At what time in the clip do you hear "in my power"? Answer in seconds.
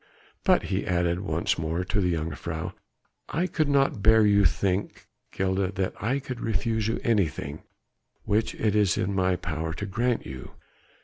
8.97-9.75